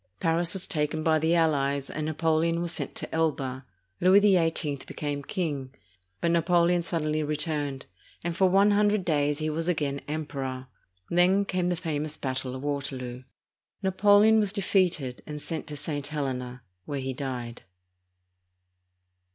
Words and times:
Paris 0.19 0.51
was 0.53 0.65
taken 0.65 1.03
by 1.03 1.19
the 1.19 1.35
allies, 1.35 1.87
and 1.87 2.07
Napoleon 2.07 2.59
was 2.59 2.71
sent 2.71 2.95
to 2.95 3.13
Elba. 3.13 3.67
Louis 3.99 4.19
XVIII 4.21 4.79
became 4.87 5.21
king; 5.21 5.75
but 6.21 6.31
Napoleon 6.31 6.81
suddenly 6.81 7.21
returned, 7.21 7.85
and 8.23 8.35
for 8.35 8.49
one 8.49 8.71
hundred 8.71 9.05
days 9.05 9.37
he 9.37 9.47
was 9.51 9.67
again 9.67 10.01
Emperor. 10.07 10.65
Then 11.11 11.45
came 11.45 11.69
the 11.69 11.75
famous 11.75 12.17
battle 12.17 12.55
of 12.55 12.63
Waterloo. 12.63 13.25
Napoleon 13.83 14.39
was 14.39 14.51
defeated 14.51 15.21
and 15.27 15.39
sent 15.39 15.67
to 15.67 15.77
St, 15.77 16.07
Helena, 16.07 16.63
where 16.85 16.99
he 16.99 17.13
died. 17.13 17.61